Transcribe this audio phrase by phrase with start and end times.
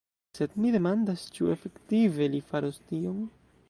[0.37, 3.25] Sed mi demandas ĉu efektive li faros tion?